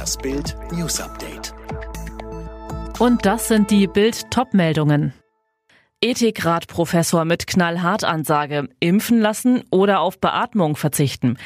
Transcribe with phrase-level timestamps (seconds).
[0.00, 1.52] Das Bild News Update.
[2.98, 5.12] Und das sind die Bild Topmeldungen.
[6.00, 11.36] Ethikrat-Professor mit Knallhart-Ansage: Impfen lassen oder auf Beatmung verzichten.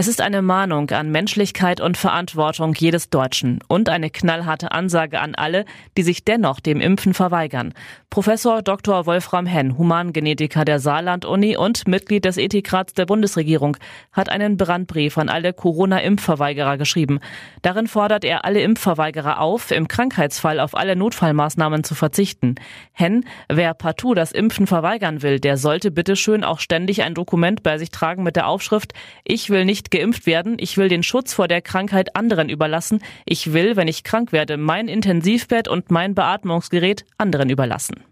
[0.00, 5.34] Es ist eine Mahnung an Menschlichkeit und Verantwortung jedes Deutschen und eine knallharte Ansage an
[5.34, 5.64] alle,
[5.96, 7.74] die sich dennoch dem Impfen verweigern.
[8.08, 9.06] Professor Dr.
[9.06, 13.76] Wolfram Henn, Humangenetiker der Saarland-Uni und Mitglied des Ethikrats der Bundesregierung,
[14.12, 17.18] hat einen Brandbrief an alle Corona-Impfverweigerer geschrieben.
[17.62, 22.54] Darin fordert er alle Impfverweigerer auf, im Krankheitsfall auf alle Notfallmaßnahmen zu verzichten.
[22.92, 27.78] Henn, wer partout das Impfen verweigern will, der sollte bitteschön auch ständig ein Dokument bei
[27.78, 28.92] sich tragen mit der Aufschrift
[29.24, 33.52] Ich will nicht geimpft werden, ich will den Schutz vor der Krankheit anderen überlassen, ich
[33.52, 38.04] will, wenn ich krank werde, mein Intensivbett und mein Beatmungsgerät anderen überlassen.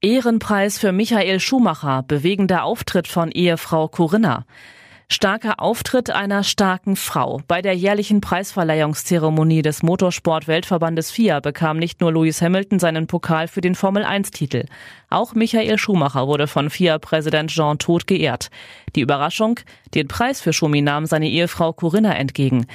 [0.00, 4.46] Ehrenpreis für Michael Schumacher, bewegender Auftritt von Ehefrau Corinna.
[5.12, 7.42] Starker Auftritt einer starken Frau.
[7.46, 13.60] Bei der jährlichen Preisverleihungszeremonie des Motorsport-Weltverbandes FIA bekam nicht nur Lewis Hamilton seinen Pokal für
[13.60, 14.64] den Formel-1-Titel.
[15.10, 18.48] Auch Michael Schumacher wurde von FIA-Präsident Jean Todt geehrt.
[18.96, 19.60] Die Überraschung?
[19.94, 22.66] Den Preis für Schumi nahm seine Ehefrau Corinna entgegen.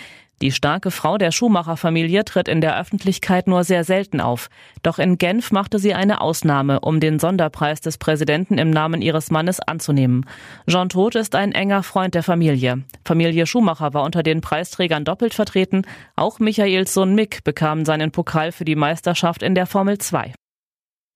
[0.41, 4.49] Die starke Frau der Schumacher-Familie tritt in der Öffentlichkeit nur sehr selten auf.
[4.83, 9.31] Doch in Genf machte sie eine Ausnahme, um den Sonderpreis des Präsidenten im Namen ihres
[9.31, 10.25] Mannes anzunehmen.
[10.69, 12.83] Jean Todt ist ein enger Freund der Familie.
[13.03, 15.83] Familie Schumacher war unter den Preisträgern doppelt vertreten.
[16.15, 20.33] Auch Michaels Sohn Mick bekam seinen Pokal für die Meisterschaft in der Formel 2.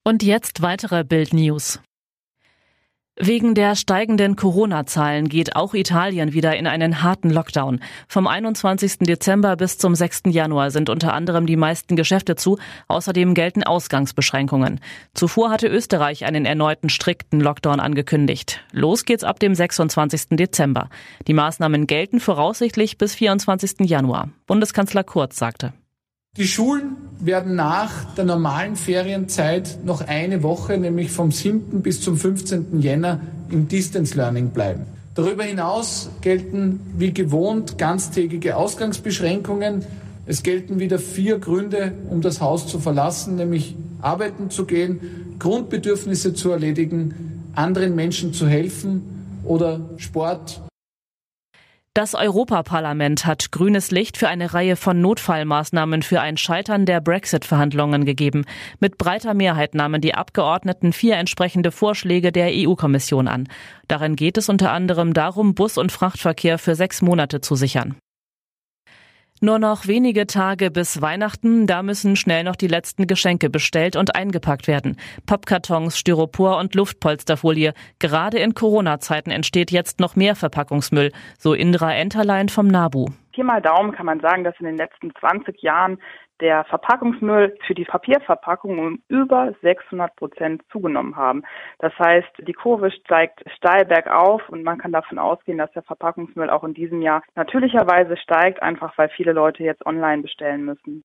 [0.04, 1.80] Und jetzt weitere Bild News.
[3.20, 7.80] Wegen der steigenden Corona-Zahlen geht auch Italien wieder in einen harten Lockdown.
[8.08, 9.00] Vom 21.
[9.00, 10.22] Dezember bis zum 6.
[10.28, 12.58] Januar sind unter anderem die meisten Geschäfte zu.
[12.88, 14.80] Außerdem gelten Ausgangsbeschränkungen.
[15.12, 18.64] Zuvor hatte Österreich einen erneuten strikten Lockdown angekündigt.
[18.72, 20.28] Los geht's ab dem 26.
[20.30, 20.88] Dezember.
[21.26, 23.80] Die Maßnahmen gelten voraussichtlich bis 24.
[23.80, 24.30] Januar.
[24.46, 25.74] Bundeskanzler Kurz sagte.
[26.38, 31.82] Die Schulen werden nach der normalen Ferienzeit noch eine Woche, nämlich vom 7.
[31.82, 32.80] bis zum 15.
[32.80, 33.20] Jänner,
[33.50, 34.86] im Distance Learning bleiben.
[35.14, 39.84] Darüber hinaus gelten wie gewohnt ganztägige Ausgangsbeschränkungen.
[40.24, 46.32] Es gelten wieder vier Gründe, um das Haus zu verlassen, nämlich arbeiten zu gehen, Grundbedürfnisse
[46.32, 49.02] zu erledigen, anderen Menschen zu helfen
[49.44, 50.62] oder Sport
[51.94, 58.06] das Europaparlament hat grünes Licht für eine Reihe von Notfallmaßnahmen für ein Scheitern der Brexit-Verhandlungen
[58.06, 58.46] gegeben.
[58.80, 63.46] Mit breiter Mehrheit nahmen die Abgeordneten vier entsprechende Vorschläge der EU-Kommission an.
[63.88, 67.96] Darin geht es unter anderem darum, Bus- und Frachtverkehr für sechs Monate zu sichern.
[69.44, 74.14] Nur noch wenige Tage bis Weihnachten, da müssen schnell noch die letzten Geschenke bestellt und
[74.14, 74.96] eingepackt werden.
[75.26, 77.74] Pappkartons, Styropor und Luftpolsterfolie.
[77.98, 83.06] Gerade in Corona-Zeiten entsteht jetzt noch mehr Verpackungsmüll, so Indra Enterlein vom NABU.
[83.32, 85.98] Hier mal Daumen kann man sagen, dass in den letzten 20 Jahren
[86.40, 91.42] der Verpackungsmüll für die Papierverpackung um über 600 Prozent zugenommen haben.
[91.78, 96.50] Das heißt, die Kurve steigt steil bergauf und man kann davon ausgehen, dass der Verpackungsmüll
[96.50, 101.04] auch in diesem Jahr natürlicherweise steigt, einfach weil viele Leute jetzt online bestellen müssen.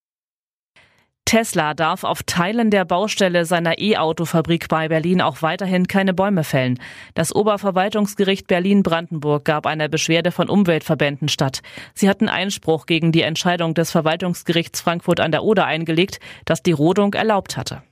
[1.28, 6.80] Tesla darf auf Teilen der Baustelle seiner E-Auto-Fabrik bei Berlin auch weiterhin keine Bäume fällen.
[7.16, 11.64] Das Oberverwaltungsgericht Berlin-Brandenburg gab einer Beschwerde von Umweltverbänden statt.
[11.94, 16.72] Sie hatten Einspruch gegen die Entscheidung des Verwaltungsgerichts Frankfurt an der Oder eingelegt, das die
[16.72, 17.84] Rodung erlaubt hatte.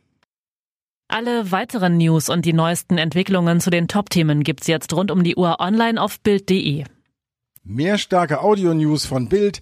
[1.09, 5.35] Alle weiteren News und die neuesten Entwicklungen zu den Top-Themen gibt's jetzt rund um die
[5.35, 6.85] Uhr online auf Bild.de.
[7.65, 9.61] Mehr starke Audio-News von Bild